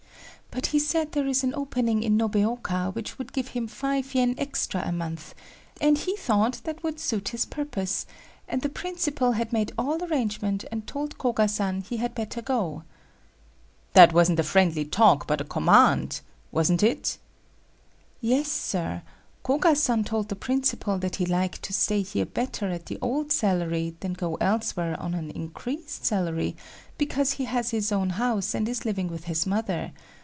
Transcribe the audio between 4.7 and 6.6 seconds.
a month and he thought